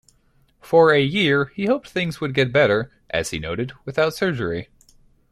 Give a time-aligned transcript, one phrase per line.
[0.61, 4.69] For a year, he hoped things would get better, as he noted, without surgery.